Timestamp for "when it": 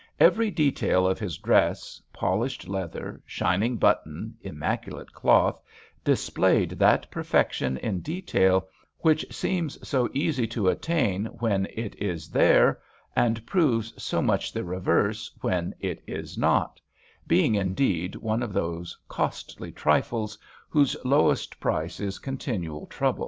11.27-11.93, 15.41-16.01